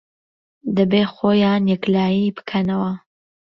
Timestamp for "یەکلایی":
1.73-2.33